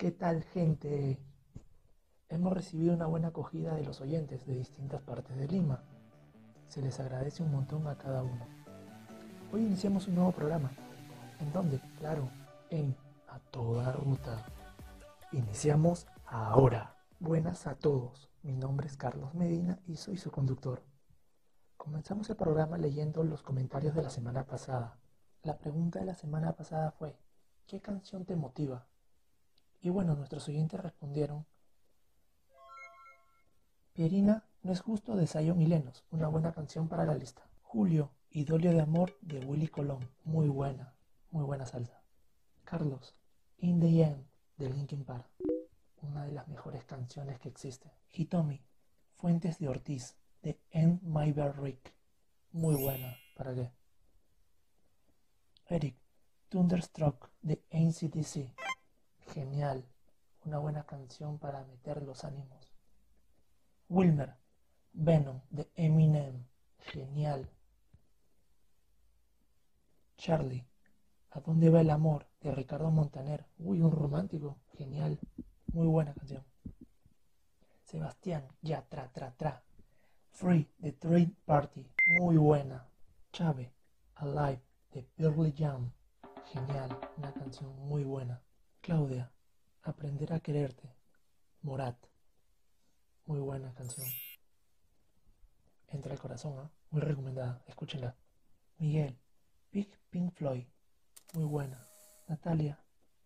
[0.00, 1.20] ¿Qué tal gente?
[2.30, 5.84] Hemos recibido una buena acogida de los oyentes de distintas partes de Lima.
[6.68, 8.46] Se les agradece un montón a cada uno.
[9.52, 10.70] Hoy iniciamos un nuevo programa.
[11.38, 11.82] ¿En dónde?
[11.98, 12.30] Claro,
[12.70, 12.96] en
[13.28, 14.46] A Toda Ruta.
[15.32, 16.96] Iniciamos ahora.
[17.18, 18.30] Buenas a todos.
[18.40, 20.82] Mi nombre es Carlos Medina y soy su conductor.
[21.76, 24.98] Comenzamos el programa leyendo los comentarios de la semana pasada.
[25.42, 27.18] La pregunta de la semana pasada fue,
[27.66, 28.89] ¿qué canción te motiva?
[29.80, 31.46] Y bueno, nuestros oyentes respondieron,
[33.94, 37.42] Pierina no es justo de Zion y Lenos, una buena canción para la lista.
[37.62, 40.94] Julio, Idolio de Amor de Willy Colón, muy buena,
[41.30, 42.02] muy buena salsa.
[42.64, 43.14] Carlos,
[43.58, 44.26] In the End
[44.58, 45.26] de Linkin Park,
[46.02, 47.90] una de las mejores canciones que existe.
[48.12, 48.62] Hitomi,
[49.14, 51.94] Fuentes de Ortiz de End My Rick,
[52.52, 53.72] muy buena, ¿para qué?
[55.68, 55.96] Eric,
[56.48, 58.54] Thunderstruck de ACDC,
[59.32, 59.84] Genial.
[60.44, 62.72] Una buena canción para meter los ánimos.
[63.88, 64.36] Wilmer.
[64.92, 66.46] Venom de Eminem.
[66.78, 67.48] Genial.
[70.16, 70.66] Charlie.
[71.30, 72.30] ¿A dónde va el amor?
[72.40, 73.46] de Ricardo Montaner.
[73.58, 74.58] Uy, un romántico.
[74.72, 75.18] Genial.
[75.72, 76.44] Muy buena canción.
[77.84, 78.48] Sebastián.
[78.62, 79.62] Ya, tra, tra, tra.
[80.30, 81.86] Free de Trade Party.
[82.18, 82.88] Muy buena.
[83.32, 83.72] Chave.
[84.16, 85.92] Alive de Pearly Jam.
[86.46, 86.98] Genial.
[87.18, 88.42] Una canción muy buena.
[88.80, 89.30] Claudia,
[89.82, 90.94] Aprender a quererte.
[91.62, 91.96] Morat.
[93.26, 94.06] Muy buena canción.
[95.88, 96.70] Entra el corazón, ¿ah?
[96.90, 97.62] Muy recomendada.
[97.66, 98.16] Escúchenla.
[98.78, 99.18] Miguel.
[99.70, 100.66] Big Pink Floyd.
[101.34, 101.86] Muy buena.
[102.28, 102.82] Natalia.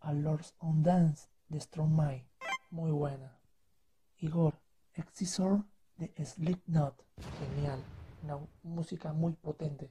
[0.00, 2.28] A Lord's on Dance de Stromae.
[2.70, 3.38] Muy buena.
[4.18, 4.60] Igor.
[4.94, 5.64] Excisor
[5.96, 7.04] de Slipknot.
[7.38, 7.82] Genial.
[8.22, 9.90] Una música muy potente.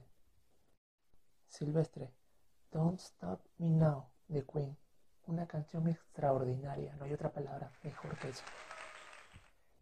[1.48, 2.14] Silvestre.
[2.70, 4.76] Don't Stop Me Now de Queen.
[5.26, 8.44] Una canción extraordinaria, no hay otra palabra mejor que eso.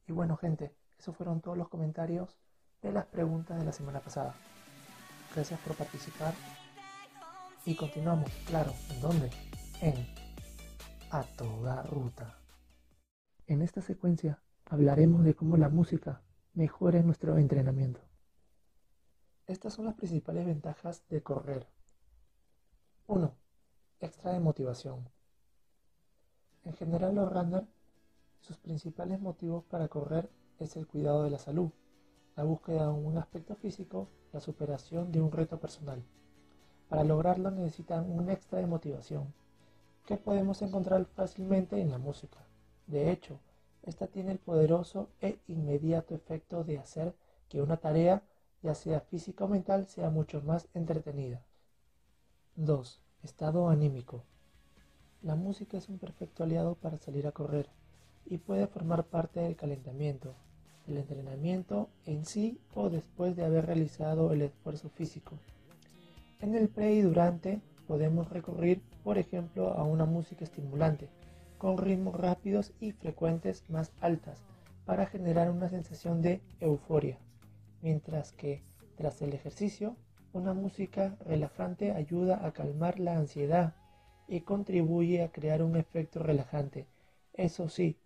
[0.06, 2.38] Y bueno gente, esos fueron todos los comentarios
[2.80, 4.34] de las preguntas de la semana pasada.
[5.34, 6.32] Gracias por participar
[7.66, 9.30] y continuamos, claro, ¿en dónde?
[9.82, 10.06] En
[11.10, 12.38] A Toda Ruta.
[13.46, 16.22] En esta secuencia hablaremos de cómo la música
[16.54, 18.00] mejora nuestro entrenamiento.
[19.46, 21.66] Estas son las principales ventajas de correr.
[23.06, 23.36] 1.
[24.00, 25.13] Extra de motivación.
[26.64, 27.68] En general los runners,
[28.40, 31.70] sus principales motivos para correr es el cuidado de la salud,
[32.36, 36.02] la búsqueda de un aspecto físico, la superación de un reto personal.
[36.88, 39.32] Para lograrlo necesitan un extra de motivación,
[40.06, 42.46] que podemos encontrar fácilmente en la música.
[42.86, 43.40] De hecho,
[43.82, 47.14] esta tiene el poderoso e inmediato efecto de hacer
[47.48, 48.22] que una tarea,
[48.62, 51.42] ya sea física o mental, sea mucho más entretenida.
[52.56, 53.02] 2.
[53.22, 54.24] Estado anímico.
[55.24, 57.66] La música es un perfecto aliado para salir a correr
[58.26, 60.34] y puede formar parte del calentamiento,
[60.86, 65.38] el entrenamiento en sí o después de haber realizado el esfuerzo físico.
[66.40, 71.08] En el pre y durante podemos recurrir, por ejemplo, a una música estimulante,
[71.56, 74.42] con ritmos rápidos y frecuentes más altas,
[74.84, 77.16] para generar una sensación de euforia,
[77.80, 78.62] mientras que
[78.94, 79.96] tras el ejercicio,
[80.34, 83.72] una música relajante ayuda a calmar la ansiedad
[84.28, 86.86] y contribuye a crear un efecto relajante.
[87.32, 87.98] Eso sí,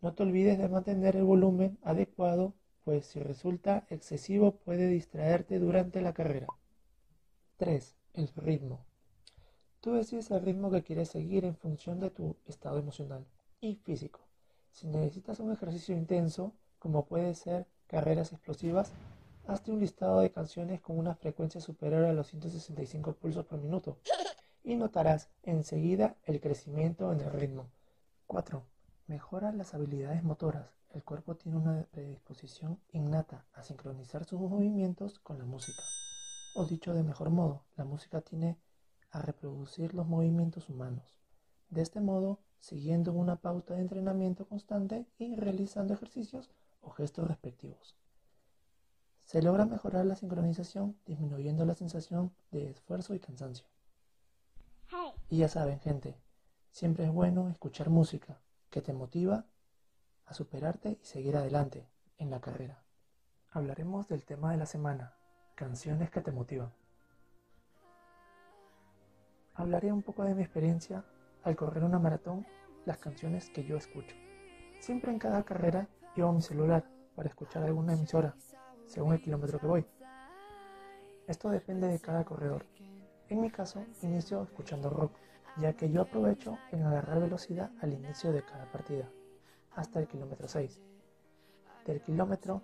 [0.00, 2.54] no te olvides de mantener el volumen adecuado,
[2.84, 6.46] pues si resulta excesivo puede distraerte durante la carrera.
[7.56, 7.96] 3.
[8.14, 8.84] El ritmo.
[9.80, 13.24] Tú decides el ritmo que quieres seguir en función de tu estado emocional
[13.60, 14.20] y físico.
[14.72, 18.92] Si necesitas un ejercicio intenso, como puede ser carreras explosivas,
[19.46, 23.98] hazte un listado de canciones con una frecuencia superior a los 165 pulsos por minuto
[24.64, 27.68] y notarás enseguida el crecimiento en el ritmo.
[28.26, 28.64] 4.
[29.06, 30.70] Mejora las habilidades motoras.
[30.88, 35.82] El cuerpo tiene una predisposición innata a sincronizar sus movimientos con la música.
[36.56, 38.56] O dicho de mejor modo, la música tiene
[39.10, 41.18] a reproducir los movimientos humanos.
[41.68, 46.50] De este modo, siguiendo una pauta de entrenamiento constante y realizando ejercicios
[46.80, 47.96] o gestos respectivos.
[49.24, 53.66] Se logra mejorar la sincronización disminuyendo la sensación de esfuerzo y cansancio.
[55.34, 56.16] Y ya saben, gente,
[56.70, 58.40] siempre es bueno escuchar música
[58.70, 59.46] que te motiva
[60.26, 62.84] a superarte y seguir adelante en la carrera.
[63.50, 65.16] Hablaremos del tema de la semana,
[65.56, 66.72] canciones que te motivan.
[69.54, 71.04] Hablaré un poco de mi experiencia
[71.42, 72.46] al correr una maratón,
[72.84, 74.14] las canciones que yo escucho.
[74.78, 78.36] Siempre en cada carrera llevo mi celular para escuchar alguna emisora,
[78.86, 79.86] según el kilómetro que voy.
[81.26, 82.66] Esto depende de cada corredor.
[83.34, 85.10] En mi caso, inicio escuchando rock,
[85.56, 89.10] ya que yo aprovecho en agarrar velocidad al inicio de cada partida,
[89.74, 90.80] hasta el kilómetro 6.
[91.84, 92.62] Del kilómetro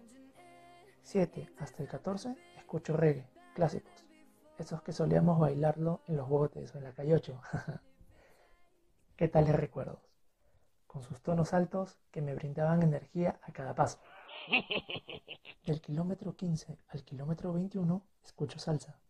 [1.03, 4.07] 7 hasta el 14 escucho reggae, clásicos,
[4.59, 7.41] esos que solíamos bailarlo en los botes o en la calle 8.
[9.17, 10.09] ¿Qué tales recuerdos?
[10.87, 13.99] Con sus tonos altos que me brindaban energía a cada paso.
[15.67, 19.01] Del kilómetro 15 al kilómetro 21 escucho salsa.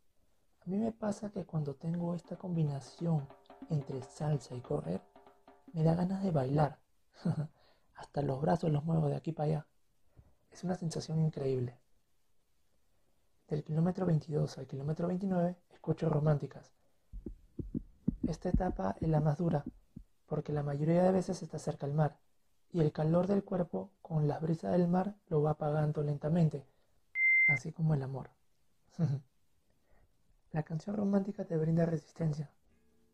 [0.61, 3.27] A mí me pasa que cuando tengo esta combinación
[3.71, 5.01] entre salsa y correr,
[5.73, 6.79] me da ganas de bailar.
[7.95, 9.67] Hasta los brazos los muevo de aquí para allá.
[10.51, 11.79] Es una sensación increíble.
[13.49, 16.73] Del kilómetro 22 al kilómetro 29 escucho románticas.
[18.27, 19.65] Esta etapa es la más dura
[20.27, 22.17] porque la mayoría de veces está cerca al mar
[22.73, 26.65] y el calor del cuerpo con las brisas del mar lo va apagando lentamente,
[27.49, 28.31] así como el amor.
[30.52, 32.50] la canción romántica te brinda resistencia,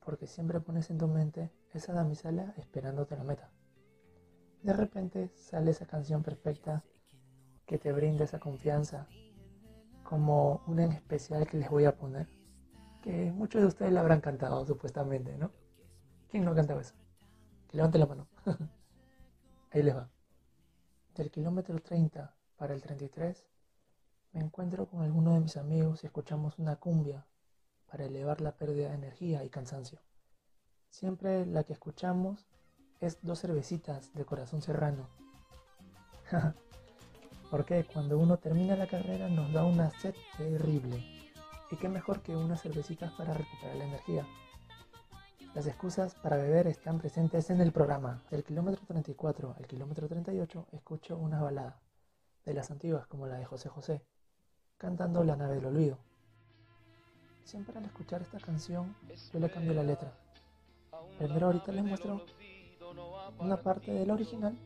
[0.04, 3.50] porque siempre pones en tu mente esa damisela esperándote la meta.
[4.62, 6.82] De repente sale esa canción perfecta
[7.66, 9.06] que te brinda esa confianza,
[10.02, 12.26] como una en especial que les voy a poner,
[13.02, 15.50] que muchos de ustedes la habrán cantado supuestamente, ¿no?
[16.30, 16.94] ¿Quién no cantaba eso?
[17.68, 18.28] Que levante la mano.
[19.72, 20.08] Ahí les va.
[21.14, 23.46] Del kilómetro 30 para el 33,
[24.36, 27.26] me encuentro con algunos de mis amigos y escuchamos una cumbia
[27.90, 29.98] para elevar la pérdida de energía y cansancio.
[30.90, 32.46] Siempre la que escuchamos
[33.00, 35.08] es dos cervecitas de corazón serrano.
[37.50, 41.02] Porque cuando uno termina la carrera nos da una sed terrible.
[41.70, 44.26] Y qué mejor que unas cervecitas para recuperar la energía.
[45.54, 48.22] Las excusas para beber están presentes en el programa.
[48.30, 51.80] Del kilómetro 34 al kilómetro 38 escucho una balada,
[52.44, 54.04] de las antiguas como la de José José,
[54.78, 55.98] cantando La nave del olvido.
[57.44, 58.96] Siempre al escuchar esta canción
[59.32, 60.12] yo le cambio la letra.
[61.18, 62.24] Primero ahorita les muestro
[63.38, 64.56] una parte del original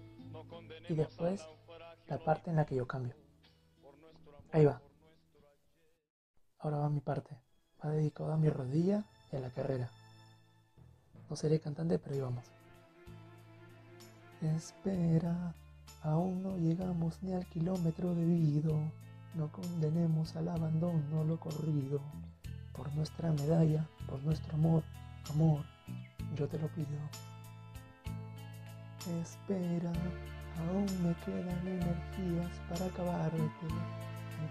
[0.89, 1.47] y después
[2.09, 3.15] la parte en la que yo cambio.
[4.53, 4.81] Ahí va.
[6.59, 7.37] Ahora va mi parte.
[7.83, 9.91] Va dedicado a mi rodilla y a la carrera.
[11.29, 12.45] No seré cantante, pero ahí vamos.
[14.43, 15.55] Espera,
[16.03, 18.73] aún no llegamos ni al kilómetro debido.
[19.35, 22.01] No condenemos al abandono lo corrido.
[22.73, 24.83] Por nuestra medalla, por nuestro amor,
[25.31, 25.65] amor,
[26.37, 26.89] yo te lo pido.
[29.23, 29.93] Espera,
[30.59, 33.39] aún me quedan energías para acabarte.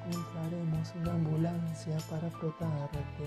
[0.07, 3.25] Encontraremos una ambulancia para frotarte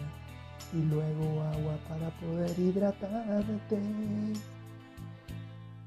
[0.73, 3.81] y luego agua para poder hidratarte.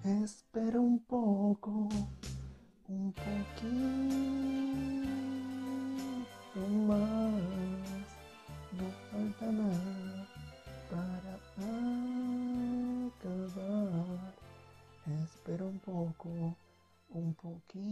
[0.04, 1.90] Espera un poco,
[2.88, 5.15] un poquito
[6.60, 8.08] más.
[8.72, 10.28] No falta nada
[10.90, 11.36] para
[13.18, 14.34] acabar.
[15.24, 16.56] Espera un poco,
[17.10, 17.84] un poquito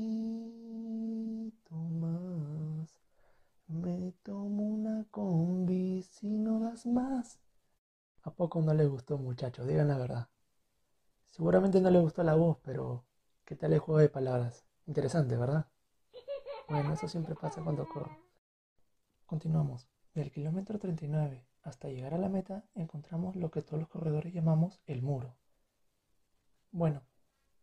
[1.75, 2.89] más.
[3.67, 7.39] Me tomo una combi si no das más.
[8.23, 9.67] ¿A poco no le gustó, muchachos?
[9.67, 10.29] Digan la verdad.
[11.27, 13.05] Seguramente no le gustó la voz, pero
[13.45, 14.65] ¿qué tal el juego de palabras?
[14.85, 15.67] Interesante, ¿verdad?
[16.69, 18.32] Bueno, eso siempre pasa cuando corro.
[19.33, 19.89] Continuamos.
[20.13, 24.79] Del kilómetro 39 hasta llegar a la meta encontramos lo que todos los corredores llamamos
[24.85, 25.33] el muro.
[26.71, 27.01] Bueno,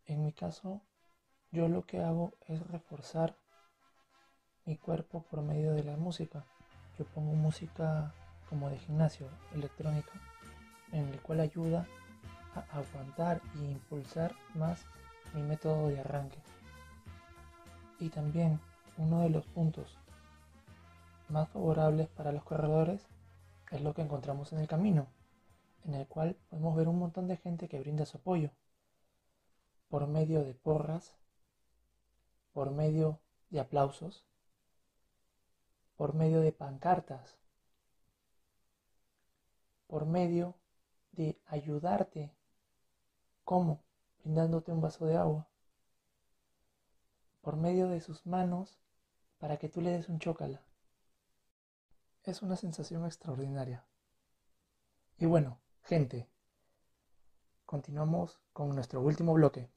[0.07, 0.83] en mi caso,
[1.53, 3.37] yo lo que hago es reforzar
[4.65, 6.45] mi cuerpo por medio de la música.
[6.99, 8.12] Yo pongo música
[8.49, 10.21] como de gimnasio electrónica,
[10.91, 11.87] en el cual ayuda
[12.57, 14.85] a aguantar e impulsar más
[15.35, 16.43] mi método de arranque.
[18.00, 18.59] Y también
[18.99, 20.00] uno de los puntos
[21.31, 23.07] más favorables para los corredores
[23.71, 25.07] es lo que encontramos en el camino,
[25.85, 28.51] en el cual podemos ver un montón de gente que brinda su apoyo
[29.89, 31.13] por medio de porras,
[32.53, 33.19] por medio
[33.51, 34.25] de aplausos,
[35.97, 37.37] por medio de pancartas,
[39.89, 40.55] por medio
[41.13, 42.33] de ayudarte.
[43.45, 43.83] ¿Cómo?
[44.23, 45.49] Brindándote un vaso de agua.
[47.41, 48.79] Por medio de sus manos
[49.39, 50.63] para que tú le des un chócala.
[52.25, 53.87] Es una sensación extraordinaria.
[55.17, 56.29] Y bueno, gente,
[57.65, 59.71] continuamos con nuestro último bloque,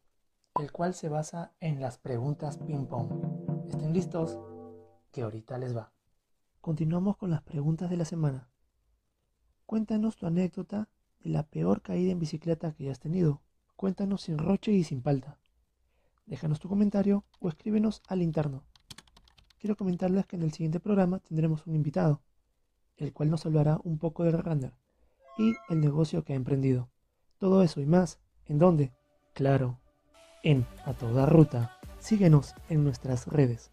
[0.59, 3.69] el cual se basa en las preguntas ping-pong.
[3.69, 4.37] ¿Estén listos?
[5.13, 5.93] Que ahorita les va.
[6.59, 8.49] Continuamos con las preguntas de la semana.
[9.65, 10.89] Cuéntanos tu anécdota
[11.23, 13.41] de la peor caída en bicicleta que hayas tenido.
[13.77, 15.39] Cuéntanos sin roche y sin palta.
[16.25, 18.65] Déjanos tu comentario o escríbenos al interno.
[19.59, 22.21] Quiero comentarles que en el siguiente programa tendremos un invitado,
[22.97, 24.73] el cual nos hablará un poco de Runner
[25.37, 26.89] y el negocio que ha emprendido.
[27.37, 28.19] Todo eso y más.
[28.45, 28.93] ¿En dónde?
[29.33, 29.79] Claro,
[30.43, 31.77] en A Toda Ruta.
[31.99, 33.72] Síguenos en nuestras redes.